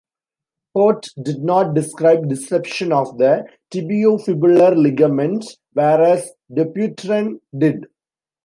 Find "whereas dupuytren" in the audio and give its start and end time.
5.73-7.39